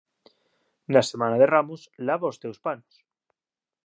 [0.93, 2.93] Na semana de Ramos, lava os teus panos